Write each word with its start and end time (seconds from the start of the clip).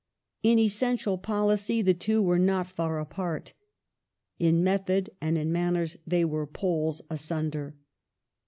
In 0.41 0.57
essential 0.57 1.19
policy 1.19 1.83
the 1.83 1.93
two 1.93 2.23
were 2.23 2.39
not 2.39 2.65
far 2.65 2.99
apart; 2.99 3.53
in 4.39 4.63
method 4.63 5.11
and 5.21 5.37
in 5.37 5.51
manners 5.51 5.95
they 6.07 6.25
were 6.25 6.47
poles 6.47 7.03
asunder. 7.11 7.75